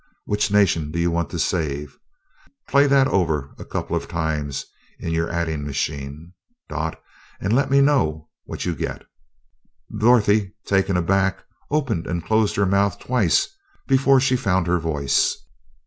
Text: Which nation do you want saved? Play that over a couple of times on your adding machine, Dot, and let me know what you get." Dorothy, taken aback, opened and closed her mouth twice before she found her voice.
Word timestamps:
Which 0.25 0.49
nation 0.49 0.89
do 0.89 0.97
you 0.97 1.11
want 1.11 1.29
saved? 1.39 1.95
Play 2.67 2.87
that 2.87 3.05
over 3.07 3.53
a 3.59 3.63
couple 3.63 3.95
of 3.95 4.07
times 4.07 4.65
on 5.03 5.11
your 5.11 5.29
adding 5.29 5.63
machine, 5.63 6.33
Dot, 6.69 6.99
and 7.39 7.53
let 7.55 7.69
me 7.69 7.81
know 7.81 8.27
what 8.45 8.65
you 8.65 8.73
get." 8.73 9.05
Dorothy, 9.95 10.55
taken 10.65 10.97
aback, 10.97 11.45
opened 11.69 12.07
and 12.07 12.25
closed 12.25 12.55
her 12.55 12.65
mouth 12.65 12.97
twice 12.97 13.47
before 13.87 14.19
she 14.19 14.35
found 14.35 14.65
her 14.65 14.79
voice. 14.79 15.37